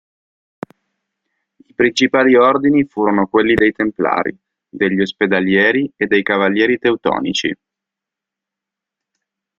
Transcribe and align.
I 1.67 1.75
principali 1.75 2.33
ordini 2.35 2.85
furono 2.85 3.27
quelli 3.27 3.53
dei 3.53 3.71
Templari, 3.71 4.35
degli 4.67 4.99
Ospedalieri 4.99 5.93
e 5.95 6.07
dei 6.07 6.23
Cavalieri 6.23 6.79
Teutonici. 6.79 7.55